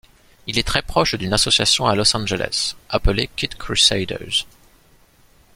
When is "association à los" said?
1.33-2.17